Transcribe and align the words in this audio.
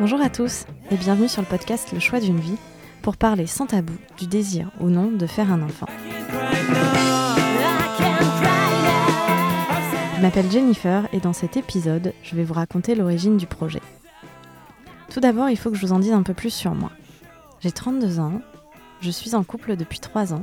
Bonjour 0.00 0.20
à 0.20 0.28
tous 0.28 0.66
et 0.90 0.96
bienvenue 0.96 1.28
sur 1.28 1.40
le 1.40 1.46
podcast 1.46 1.92
Le 1.92 2.00
choix 2.00 2.18
d'une 2.18 2.40
vie 2.40 2.56
pour 3.00 3.16
parler 3.16 3.46
sans 3.46 3.66
tabou 3.66 3.92
du 4.18 4.26
désir 4.26 4.72
ou 4.80 4.88
non 4.88 5.12
de 5.12 5.24
faire 5.24 5.52
un 5.52 5.62
enfant. 5.62 5.86
Je 10.16 10.20
m'appelle 10.20 10.50
Jennifer 10.50 11.06
et 11.12 11.20
dans 11.20 11.32
cet 11.32 11.56
épisode, 11.56 12.12
je 12.24 12.34
vais 12.34 12.42
vous 12.42 12.54
raconter 12.54 12.96
l'origine 12.96 13.36
du 13.36 13.46
projet. 13.46 13.82
Tout 15.10 15.20
d'abord, 15.20 15.48
il 15.48 15.56
faut 15.56 15.70
que 15.70 15.76
je 15.76 15.86
vous 15.86 15.92
en 15.92 16.00
dise 16.00 16.12
un 16.12 16.24
peu 16.24 16.34
plus 16.34 16.52
sur 16.52 16.74
moi. 16.74 16.90
J'ai 17.60 17.70
32 17.70 18.18
ans, 18.18 18.40
je 19.00 19.10
suis 19.10 19.36
en 19.36 19.44
couple 19.44 19.76
depuis 19.76 20.00
3 20.00 20.34
ans 20.34 20.42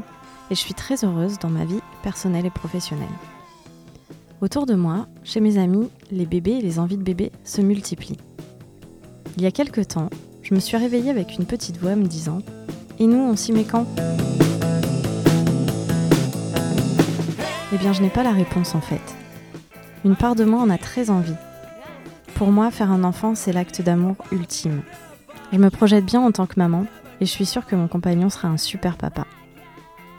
et 0.49 0.55
je 0.55 0.61
suis 0.61 0.73
très 0.73 1.03
heureuse 1.03 1.39
dans 1.39 1.49
ma 1.49 1.65
vie 1.65 1.81
personnelle 2.03 2.45
et 2.45 2.51
professionnelle. 2.51 3.07
Autour 4.39 4.65
de 4.65 4.75
moi, 4.75 5.07
chez 5.25 5.41
mes 5.41 5.57
amis, 5.57 5.89
les 6.09 6.25
bébés 6.25 6.53
et 6.53 6.61
les 6.61 6.79
envies 6.79 6.97
de 6.97 7.03
bébés 7.03 7.33
se 7.43 7.59
multiplient. 7.59 8.17
Il 9.37 9.43
y 9.43 9.45
a 9.45 9.51
quelque 9.51 9.81
temps, 9.81 10.09
je 10.43 10.53
me 10.53 10.59
suis 10.59 10.77
réveillée 10.77 11.09
avec 11.09 11.37
une 11.37 11.45
petite 11.45 11.77
voix 11.77 11.95
me 11.95 12.05
disant 12.05 12.39
Et 12.99 13.07
nous, 13.07 13.17
on 13.17 13.35
s'y 13.35 13.53
met 13.53 13.63
quand? 13.63 13.85
Eh 17.73 17.77
bien, 17.77 17.93
je 17.93 18.01
n'ai 18.01 18.09
pas 18.09 18.23
la 18.23 18.31
réponse 18.31 18.75
en 18.75 18.81
fait. 18.81 19.01
Une 20.03 20.15
part 20.15 20.35
de 20.35 20.43
moi 20.43 20.59
en 20.61 20.69
a 20.69 20.77
très 20.77 21.09
envie. 21.09 21.35
Pour 22.35 22.51
moi, 22.51 22.71
faire 22.71 22.91
un 22.91 23.03
enfant, 23.03 23.33
c'est 23.35 23.53
l'acte 23.53 23.81
d'amour 23.81 24.15
ultime. 24.31 24.81
Je 25.53 25.57
me 25.57 25.69
projette 25.69 26.05
bien 26.05 26.21
en 26.21 26.31
tant 26.31 26.47
que 26.47 26.59
maman 26.59 26.85
et 27.21 27.25
je 27.25 27.31
suis 27.31 27.45
sûre 27.45 27.65
que 27.65 27.75
mon 27.75 27.87
compagnon 27.87 28.29
sera 28.29 28.49
un 28.49 28.57
super 28.57 28.97
papa. 28.97 29.25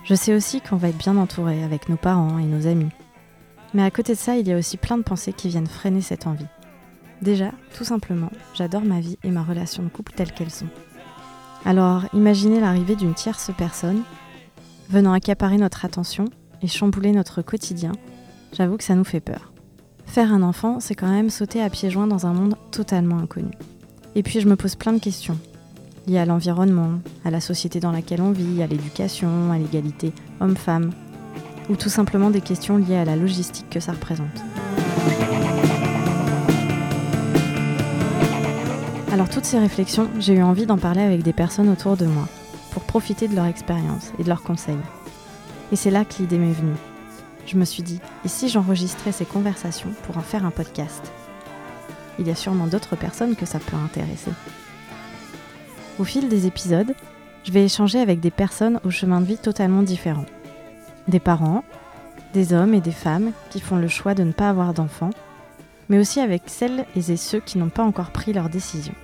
Je 0.04 0.14
sais 0.14 0.34
aussi 0.34 0.60
qu'on 0.60 0.76
va 0.76 0.88
être 0.88 0.98
bien 0.98 1.16
entouré 1.16 1.62
avec 1.62 1.88
nos 1.88 1.96
parents 1.96 2.38
et 2.38 2.44
nos 2.44 2.66
amis. 2.66 2.90
Mais 3.74 3.82
à 3.82 3.90
côté 3.90 4.14
de 4.14 4.18
ça, 4.18 4.36
il 4.36 4.48
y 4.48 4.52
a 4.52 4.58
aussi 4.58 4.76
plein 4.76 4.98
de 4.98 5.02
pensées 5.02 5.32
qui 5.32 5.48
viennent 5.48 5.66
freiner 5.66 6.00
cette 6.00 6.26
envie. 6.26 6.46
Déjà, 7.22 7.52
tout 7.76 7.84
simplement, 7.84 8.30
j'adore 8.52 8.82
ma 8.82 8.98
vie 8.98 9.16
et 9.22 9.30
ma 9.30 9.44
relation 9.44 9.84
de 9.84 9.88
couple 9.88 10.12
telles 10.12 10.32
qu'elles 10.32 10.50
sont. 10.50 10.66
Alors, 11.64 12.04
imaginez 12.12 12.58
l'arrivée 12.58 12.96
d'une 12.96 13.14
tierce 13.14 13.52
personne 13.56 14.02
venant 14.90 15.12
accaparer 15.12 15.56
notre 15.56 15.84
attention 15.84 16.24
et 16.62 16.66
chambouler 16.66 17.12
notre 17.12 17.40
quotidien. 17.40 17.92
J'avoue 18.52 18.76
que 18.76 18.84
ça 18.84 18.96
nous 18.96 19.04
fait 19.04 19.20
peur. 19.20 19.52
Faire 20.04 20.32
un 20.32 20.42
enfant, 20.42 20.80
c'est 20.80 20.96
quand 20.96 21.10
même 21.10 21.30
sauter 21.30 21.62
à 21.62 21.70
pieds 21.70 21.90
joints 21.90 22.08
dans 22.08 22.26
un 22.26 22.32
monde 22.32 22.56
totalement 22.72 23.18
inconnu. 23.18 23.52
Et 24.16 24.24
puis 24.24 24.40
je 24.40 24.48
me 24.48 24.56
pose 24.56 24.74
plein 24.74 24.92
de 24.92 24.98
questions 24.98 25.38
liées 26.08 26.18
à 26.18 26.26
l'environnement, 26.26 26.98
à 27.24 27.30
la 27.30 27.40
société 27.40 27.78
dans 27.78 27.92
laquelle 27.92 28.20
on 28.20 28.32
vit, 28.32 28.60
à 28.62 28.66
l'éducation, 28.66 29.52
à 29.52 29.58
l'égalité 29.58 30.12
homme-femme, 30.40 30.90
ou 31.70 31.76
tout 31.76 31.88
simplement 31.88 32.30
des 32.30 32.40
questions 32.40 32.76
liées 32.76 32.96
à 32.96 33.04
la 33.04 33.14
logistique 33.14 33.70
que 33.70 33.80
ça 33.80 33.92
représente. 33.92 34.42
Alors 39.12 39.28
toutes 39.28 39.44
ces 39.44 39.58
réflexions, 39.58 40.08
j'ai 40.18 40.32
eu 40.32 40.42
envie 40.42 40.64
d'en 40.64 40.78
parler 40.78 41.02
avec 41.02 41.22
des 41.22 41.34
personnes 41.34 41.68
autour 41.68 41.98
de 41.98 42.06
moi, 42.06 42.26
pour 42.70 42.82
profiter 42.82 43.28
de 43.28 43.36
leur 43.36 43.44
expérience 43.44 44.10
et 44.18 44.22
de 44.22 44.28
leurs 44.28 44.42
conseils. 44.42 44.78
Et 45.70 45.76
c'est 45.76 45.90
là 45.90 46.06
que 46.06 46.14
l'idée 46.18 46.38
m'est 46.38 46.50
venue. 46.52 46.78
Je 47.44 47.58
me 47.58 47.66
suis 47.66 47.82
dit, 47.82 48.00
et 48.24 48.28
si 48.28 48.48
j'enregistrais 48.48 49.12
ces 49.12 49.26
conversations 49.26 49.90
pour 50.04 50.16
en 50.16 50.22
faire 50.22 50.46
un 50.46 50.50
podcast? 50.50 51.12
Il 52.18 52.26
y 52.26 52.30
a 52.30 52.34
sûrement 52.34 52.66
d'autres 52.66 52.96
personnes 52.96 53.36
que 53.36 53.44
ça 53.44 53.58
peut 53.58 53.76
intéresser. 53.76 54.30
Au 55.98 56.04
fil 56.04 56.30
des 56.30 56.46
épisodes, 56.46 56.94
je 57.44 57.52
vais 57.52 57.66
échanger 57.66 58.00
avec 58.00 58.18
des 58.18 58.30
personnes 58.30 58.80
au 58.82 58.88
chemin 58.88 59.20
de 59.20 59.26
vie 59.26 59.36
totalement 59.36 59.82
différent. 59.82 60.24
Des 61.06 61.20
parents, 61.20 61.64
des 62.32 62.54
hommes 62.54 62.72
et 62.72 62.80
des 62.80 62.92
femmes 62.92 63.32
qui 63.50 63.60
font 63.60 63.76
le 63.76 63.88
choix 63.88 64.14
de 64.14 64.22
ne 64.22 64.32
pas 64.32 64.48
avoir 64.48 64.72
d'enfants, 64.72 65.10
mais 65.88 65.98
aussi 65.98 66.20
avec 66.20 66.42
celles 66.46 66.86
et 66.96 67.16
ceux 67.16 67.40
qui 67.40 67.58
n'ont 67.58 67.68
pas 67.68 67.82
encore 67.82 68.10
pris 68.10 68.32
leur 68.32 68.48
décision. 68.48 68.94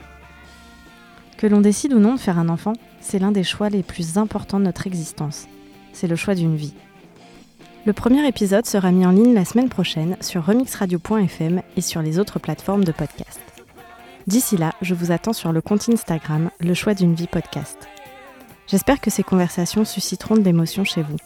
Que 1.36 1.46
l'on 1.46 1.60
décide 1.60 1.92
ou 1.92 1.98
non 1.98 2.14
de 2.14 2.20
faire 2.20 2.38
un 2.38 2.48
enfant, 2.48 2.72
c'est 3.00 3.18
l'un 3.18 3.30
des 3.30 3.44
choix 3.44 3.68
les 3.68 3.82
plus 3.82 4.18
importants 4.18 4.58
de 4.58 4.64
notre 4.64 4.86
existence. 4.86 5.46
C'est 5.92 6.08
le 6.08 6.16
choix 6.16 6.34
d'une 6.34 6.56
vie. 6.56 6.74
Le 7.86 7.92
premier 7.92 8.26
épisode 8.26 8.66
sera 8.66 8.90
mis 8.90 9.06
en 9.06 9.12
ligne 9.12 9.34
la 9.34 9.44
semaine 9.44 9.68
prochaine 9.68 10.16
sur 10.20 10.44
remixradio.fm 10.44 11.62
et 11.76 11.80
sur 11.80 12.02
les 12.02 12.18
autres 12.18 12.38
plateformes 12.38 12.84
de 12.84 12.92
podcast. 12.92 13.40
D'ici 14.26 14.56
là, 14.56 14.74
je 14.82 14.94
vous 14.94 15.10
attends 15.10 15.32
sur 15.32 15.52
le 15.52 15.62
compte 15.62 15.88
Instagram 15.88 16.50
Le 16.60 16.74
choix 16.74 16.94
d'une 16.94 17.14
vie 17.14 17.28
podcast. 17.28 17.88
J'espère 18.66 19.00
que 19.00 19.10
ces 19.10 19.22
conversations 19.22 19.86
susciteront 19.86 20.34
de 20.34 20.42
l'émotion 20.42 20.84
chez 20.84 21.02
vous. 21.02 21.16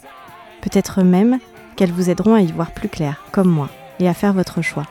Peut-être 0.60 1.02
même 1.02 1.40
qu'elles 1.74 1.90
vous 1.90 2.10
aideront 2.10 2.34
à 2.34 2.42
y 2.42 2.52
voir 2.52 2.70
plus 2.70 2.88
clair, 2.88 3.24
comme 3.32 3.50
moi, 3.50 3.68
et 3.98 4.08
à 4.08 4.14
faire 4.14 4.32
votre 4.32 4.62
choix. 4.62 4.86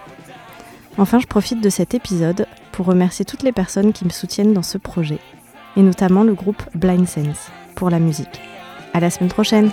Enfin, 0.98 1.20
je 1.20 1.28
profite 1.28 1.62
de 1.62 1.70
cet 1.70 1.94
épisode 1.94 2.46
pour 2.72 2.86
remercier 2.86 3.26
toutes 3.26 3.44
les 3.44 3.52
personnes 3.52 3.94
qui 3.94 4.06
me 4.06 4.10
soutiennent 4.10 4.54
dans 4.54 4.64
ce 4.64 4.78
projet, 4.78 5.20
et 5.78 5.82
notamment 5.82 6.24
le 6.24 6.34
groupe 6.34 6.62
Blind 6.76 7.08
Sense 7.08 7.50
pour 7.76 7.90
la 7.90 8.00
musique. 8.00 8.42
À 8.94 9.00
la 9.00 9.10
semaine 9.10 9.30
prochaine! 9.30 9.72